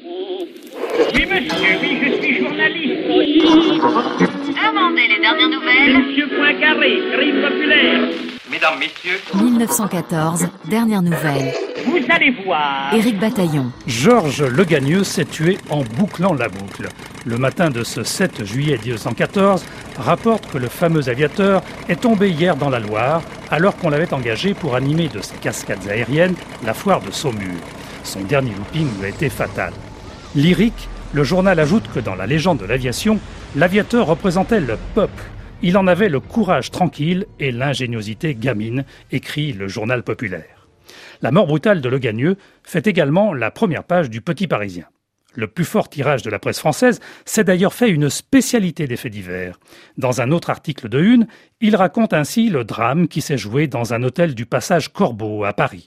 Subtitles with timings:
[0.00, 3.08] Oui, monsieur, oui, je suis journaliste.
[4.62, 5.98] Demandez les dernières nouvelles.
[5.98, 8.08] Monsieur Poincaré, crime populaire.
[8.48, 11.52] Mesdames, Messieurs, 1914, dernière nouvelle.
[11.84, 12.94] Vous allez voir.
[12.94, 13.72] Éric Bataillon.
[13.86, 16.88] Georges Legagneux s'est tué en bouclant la boucle.
[17.26, 19.64] Le matin de ce 7 juillet 1914
[19.98, 24.54] rapporte que le fameux aviateur est tombé hier dans la Loire alors qu'on l'avait engagé
[24.54, 27.58] pour animer de ses cascades aériennes la foire de Saumur.
[28.04, 29.72] Son dernier looping lui a été fatal.
[30.36, 33.18] Lyrique, le journal ajoute que dans la légende de l'aviation,
[33.56, 35.22] l'aviateur représentait le peuple.
[35.62, 40.68] Il en avait le courage tranquille et l'ingéniosité gamine, écrit le journal populaire.
[41.22, 44.84] La mort brutale de Legagneux fait également la première page du Petit Parisien.
[45.34, 49.12] Le plus fort tirage de la presse française s'est d'ailleurs fait une spécialité des faits
[49.12, 49.60] divers.
[49.98, 51.26] Dans un autre article de Une,
[51.60, 55.52] il raconte ainsi le drame qui s'est joué dans un hôtel du passage Corbeau à
[55.52, 55.86] Paris.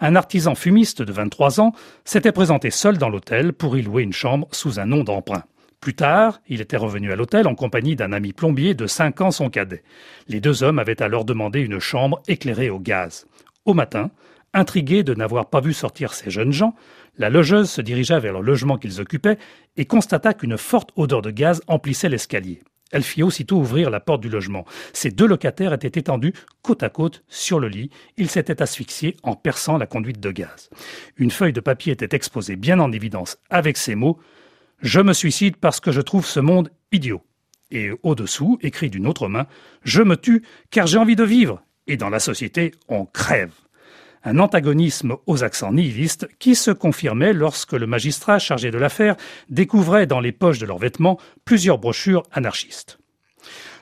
[0.00, 1.72] Un artisan fumiste de 23 ans
[2.04, 5.44] s'était présenté seul dans l'hôtel pour y louer une chambre sous un nom d'emprunt.
[5.80, 9.30] Plus tard, il était revenu à l'hôtel en compagnie d'un ami plombier de 5 ans
[9.32, 9.82] son cadet.
[10.28, 13.26] Les deux hommes avaient alors demandé une chambre éclairée au gaz.
[13.64, 14.10] Au matin,
[14.54, 16.74] intrigués de n'avoir pas vu sortir ces jeunes gens,
[17.16, 19.38] la logeuse se dirigea vers le logement qu'ils occupaient
[19.76, 22.62] et constata qu'une forte odeur de gaz emplissait l'escalier.
[22.92, 24.66] Elle fit aussitôt ouvrir la porte du logement.
[24.92, 27.90] Ces deux locataires étaient étendus côte à côte sur le lit.
[28.18, 30.68] Ils s'étaient asphyxiés en perçant la conduite de gaz.
[31.16, 34.18] Une feuille de papier était exposée bien en évidence avec ces mots
[34.82, 37.22] Je me suicide parce que je trouve ce monde idiot.
[37.70, 39.46] Et au-dessous, écrit d'une autre main
[39.84, 41.62] Je me tue car j'ai envie de vivre.
[41.86, 43.52] Et dans la société, on crève
[44.24, 49.16] un antagonisme aux accents nihilistes qui se confirmait lorsque le magistrat chargé de l'affaire
[49.48, 52.98] découvrait dans les poches de leurs vêtements plusieurs brochures anarchistes.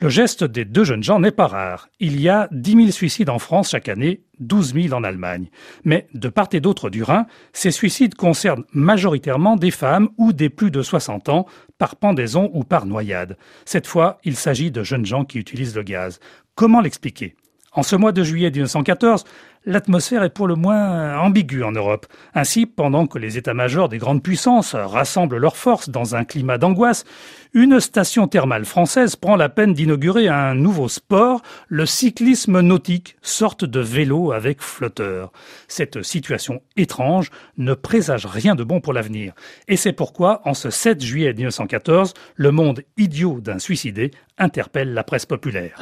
[0.00, 1.88] Le geste des deux jeunes gens n'est pas rare.
[2.00, 5.48] Il y a 10 000 suicides en France chaque année, 12 000 en Allemagne.
[5.84, 10.50] Mais de part et d'autre du Rhin, ces suicides concernent majoritairement des femmes ou des
[10.50, 11.46] plus de 60 ans,
[11.78, 13.38] par pendaison ou par noyade.
[13.64, 16.18] Cette fois, il s'agit de jeunes gens qui utilisent le gaz.
[16.54, 17.36] Comment l'expliquer?
[17.72, 19.24] En ce mois de juillet 1914,
[19.66, 22.06] l'atmosphère est pour le moins ambiguë en Europe.
[22.34, 27.04] Ainsi, pendant que les états-majors des grandes puissances rassemblent leurs forces dans un climat d'angoisse,
[27.52, 33.64] une station thermale française prend la peine d'inaugurer un nouveau sport, le cyclisme nautique, sorte
[33.64, 35.32] de vélo avec flotteur.
[35.68, 39.34] Cette situation étrange ne présage rien de bon pour l'avenir.
[39.68, 45.04] Et c'est pourquoi, en ce 7 juillet 1914, le monde idiot d'un suicidé interpelle la
[45.04, 45.80] presse populaire.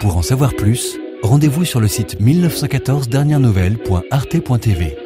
[0.00, 4.96] Pour en savoir plus, rendez-vous sur le site 1914 dernières nouvelles.arte.tv.